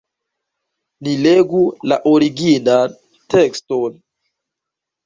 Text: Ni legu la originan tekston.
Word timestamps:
Ni 1.07 1.13
legu 1.25 1.61
la 1.93 1.99
originan 2.15 2.97
tekston. 3.37 4.05